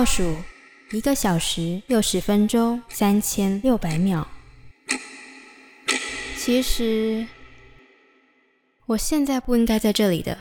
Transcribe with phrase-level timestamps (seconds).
[0.00, 0.34] 倒数
[0.92, 4.26] 一个小时六十分钟三千六百秒。
[6.38, 7.26] 其实
[8.86, 10.38] 我现在不应该在这里的。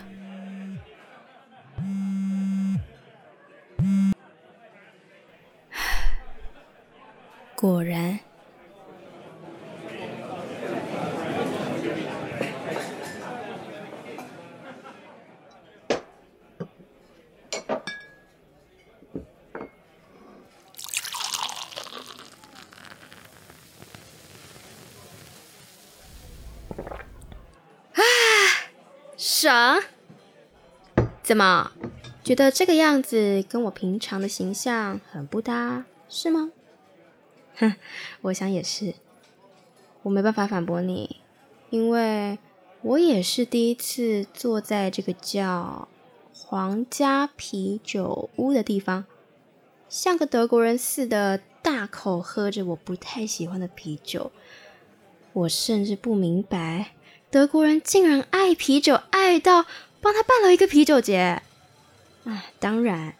[7.54, 8.18] 果然。
[29.42, 29.82] 爽？
[31.24, 31.72] 怎么
[32.26, 36.52] 觉得这个样子跟我平常的形象很不搭，是吗？
[37.56, 37.76] 哼，
[38.24, 38.96] 我想也是。
[40.02, 41.22] 我没办法反驳你，
[41.70, 42.38] 因为
[42.82, 45.88] 我也是第一次坐在这个叫
[46.34, 49.06] 皇家啤酒屋的地方，
[49.88, 54.34] 像个德国人似的，大口喝着我不太喜欢的啤酒。
[55.32, 56.92] 我甚至不明白。
[57.32, 59.66] 德国人竟然爱啤酒，爱到
[60.02, 61.44] 帮他办了一个啤酒节。
[62.24, 63.14] 啊，当然，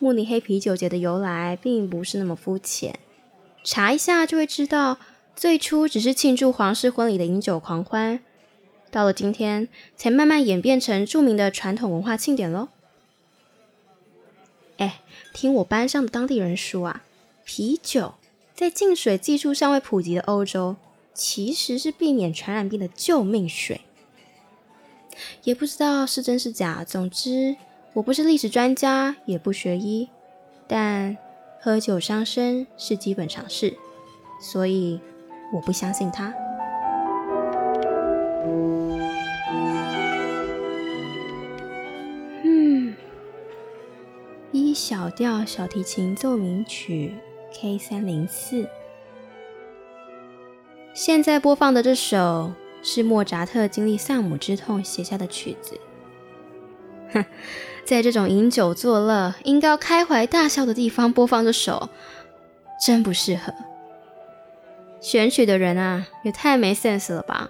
[0.00, 2.98] 慕尼黑啤酒节的由来并不是那么肤浅，
[3.62, 4.98] 查一下就会知道，
[5.36, 8.18] 最初只是庆祝皇室婚礼的饮酒狂欢，
[8.90, 12.68] 到了今天才慢慢演变成著名的传统文化庆典喽。
[14.78, 15.02] 哎，
[15.32, 17.04] 听我班上的当地人说啊，
[17.44, 18.14] 啤酒
[18.56, 20.74] 在净水技术尚未普及的欧洲。
[21.14, 23.82] 其实是避免传染病的救命水，
[25.44, 26.82] 也不知道是真是假。
[26.84, 27.56] 总之，
[27.92, 30.08] 我不是历史专家，也不学医，
[30.66, 31.16] 但
[31.60, 33.76] 喝酒伤身是基本常识，
[34.40, 35.00] 所以
[35.52, 36.34] 我不相信他。
[42.42, 42.96] 嗯
[44.52, 47.14] ，E 小调小提琴奏鸣曲
[47.52, 48.66] K 三零四。
[50.94, 55.80] 现在播放的这首是莫扎特经历丧母之痛写下的曲子。
[57.12, 57.24] 哼，
[57.84, 61.88] 在这种饮酒作乐、应该开怀大笑的地方播放这首，
[62.84, 63.52] 真不适合。
[65.00, 67.48] 选曲的人啊，也太没 sense 了吧？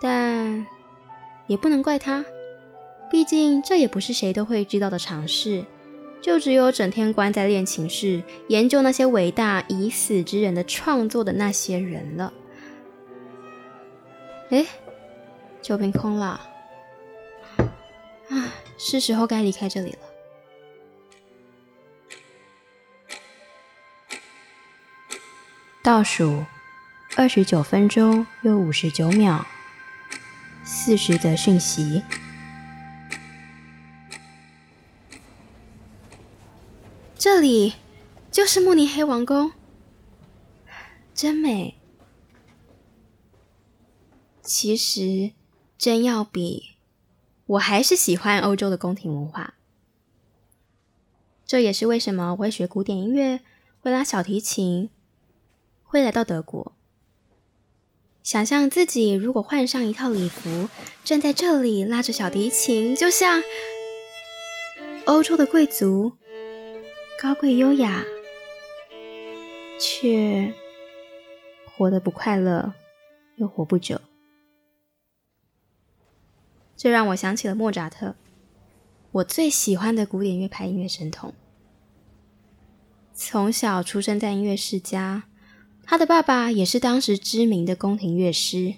[0.00, 0.66] 但
[1.46, 2.24] 也不能怪他，
[3.10, 5.64] 毕竟这也不是谁都会知道的常识。
[6.20, 12.32] 就只有整天关在练琴室研究那些伟大已死之人的创作的那些人了。
[14.50, 14.66] 哎，
[15.62, 16.40] 酒瓶空了，
[18.28, 19.98] 啊，是时候该离开这里了。
[25.82, 26.44] 倒数
[27.16, 29.46] 二十九分钟又五十九秒，
[30.62, 32.02] 四十则讯息。
[37.32, 37.74] 这里
[38.32, 39.52] 就是慕尼黑王宫，
[41.14, 41.76] 真美。
[44.42, 45.30] 其实，
[45.78, 46.70] 真要比，
[47.46, 49.54] 我还是喜欢欧洲的宫廷文化。
[51.46, 53.38] 这也是为什么我会学古典音乐，
[53.80, 54.90] 会拉小提琴，
[55.84, 56.72] 会来到德国。
[58.24, 60.68] 想象自己如果换上一套礼服，
[61.04, 63.40] 站在这里拉着小提琴，就像
[65.04, 66.16] 欧洲的贵族。
[67.22, 68.02] 高贵优雅，
[69.78, 70.54] 却
[71.66, 72.72] 活得不快乐，
[73.36, 74.00] 又活不久。
[76.78, 78.14] 这让我想起了莫扎特，
[79.12, 81.34] 我最喜欢的古典乐派音乐神童。
[83.12, 85.24] 从小出生在音乐世家，
[85.84, 88.76] 他的爸爸也是当时知名的宫廷乐师。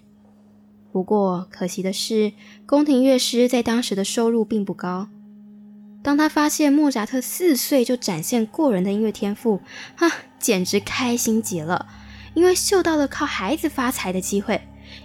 [0.91, 2.33] 不过可惜的是，
[2.67, 5.09] 宫廷乐师在当时的收入并不高。
[6.03, 9.61] 当他发现莫扎特四岁就展现过人的音乐天赋，
[9.97, 11.87] 哈，简直开心极了，
[12.35, 14.61] 因为嗅到了靠孩子发财的机会，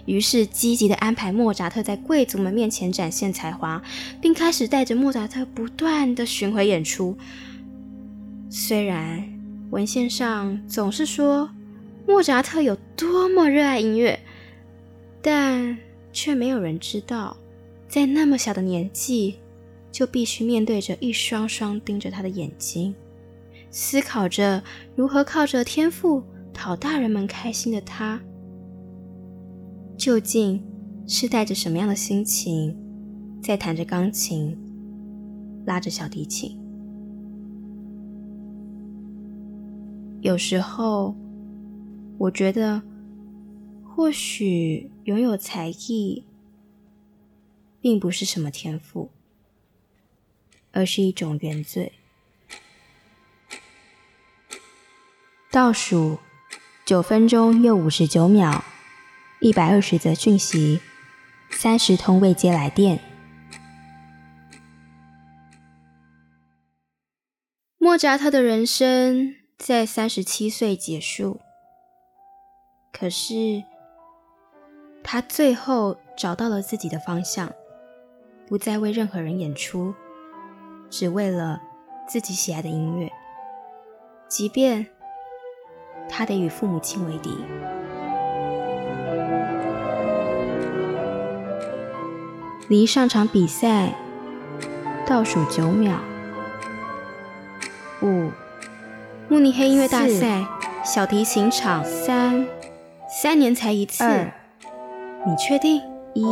[0.06, 3.80] 于是积极的安排莫扎特在贵族们面前展现才华，
[4.20, 7.16] 并开始带着莫扎特不断的巡回演出。
[8.50, 9.22] 虽然
[9.70, 11.50] 文献上总是说
[12.06, 14.18] 莫扎特有多么热爱音乐，
[15.22, 15.78] 但
[16.12, 17.36] 却没有人知道，
[17.88, 19.36] 在那么小的年纪。
[19.90, 22.94] 就必须面对着一双双盯着他的眼睛，
[23.70, 24.62] 思考着
[24.94, 28.20] 如何靠着天赋讨大人们开心的他，
[29.96, 30.62] 究竟
[31.06, 32.76] 是带着什么样的心情，
[33.42, 34.56] 在弹着钢琴，
[35.64, 36.58] 拉着小提琴？
[40.20, 41.14] 有时候，
[42.18, 42.82] 我觉得，
[43.84, 46.24] 或许拥有才艺，
[47.80, 49.10] 并不是什么天赋。
[50.78, 51.92] 而是一种原罪。
[55.50, 56.20] 倒数
[56.86, 58.64] 九分钟又五十九秒
[59.40, 60.80] 一百二十则讯息
[61.50, 63.00] 三十通未接来电。
[67.78, 71.40] 莫扎特的人生在三十七岁结束
[72.92, 73.64] 可是
[75.02, 77.52] 他最后找到了自己的方向
[78.46, 79.92] 不再为任何人演出。
[80.90, 81.60] 只为了
[82.06, 83.10] 自己喜爱的音乐，
[84.28, 84.86] 即便
[86.08, 87.36] 他得与父母亲为敌。
[92.68, 93.94] 离上场比赛
[95.06, 95.98] 倒数九秒。
[98.02, 98.30] 五，
[99.28, 100.46] 慕尼黑音乐大赛
[100.84, 102.46] 小提琴场三，
[103.08, 104.04] 三年才一次。
[104.04, 104.32] 二，
[105.26, 105.82] 你确定？
[106.14, 106.24] 一，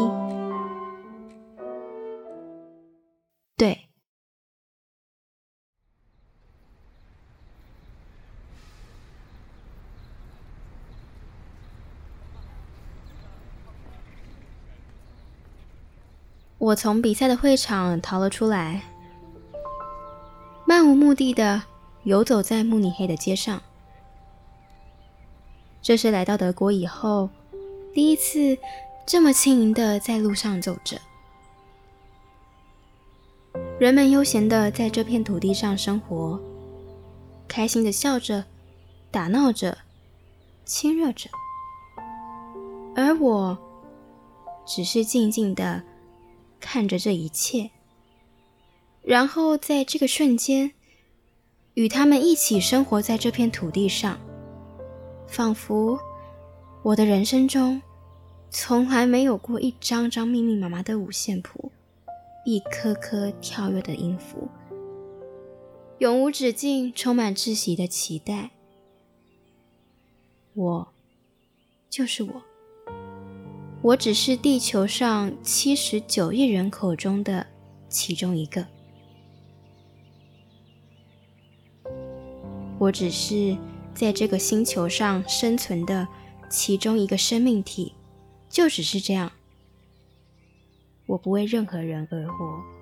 [16.66, 18.82] 我从比赛的会场逃了出来。
[20.64, 21.62] 漫无目的的
[22.02, 23.62] 游走在慕尼黑的街上，
[25.80, 27.30] 这是来到德国以后
[27.94, 28.58] 第一次
[29.06, 30.98] 这么轻盈的在路上走着。
[33.78, 36.40] 人们悠闲的在这片土地上生活，
[37.46, 38.44] 开心的笑着，
[39.12, 39.78] 打闹着，
[40.64, 41.30] 亲热着，
[42.96, 43.56] 而我
[44.66, 45.80] 只是静静的
[46.60, 47.70] 看着这一切。
[49.02, 50.72] 然后在这个瞬间，
[51.74, 54.18] 与他们一起生活在这片土地上，
[55.28, 55.98] 仿佛
[56.82, 57.80] 我的人生中
[58.50, 61.70] 从来没有过一张张密密麻麻的五线谱，
[62.44, 64.48] 一颗颗跳跃的音符，
[65.98, 68.50] 永无止境、充满窒息的期待。
[70.54, 70.88] 我
[71.90, 72.42] 就是我，
[73.86, 77.46] 我只是地球上七十九亿人口中的
[77.88, 78.66] 其中一个。
[82.80, 83.56] 我只是
[83.94, 86.04] 在这个星球上生存的
[86.50, 87.94] 其中一个生命体，
[88.48, 89.30] 就只是这样。
[91.06, 92.75] 我不为任何人而活。